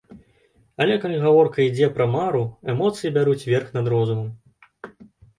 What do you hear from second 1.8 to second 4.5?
пра мару, эмоцыі бяруць верх над розумам.